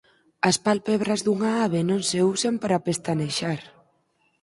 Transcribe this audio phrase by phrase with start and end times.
[0.49, 3.59] As pálpebras dunha ave non se usan para pestanexar.